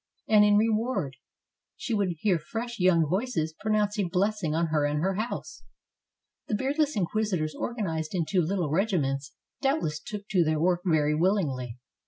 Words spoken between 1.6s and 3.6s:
she would hear fresh young voices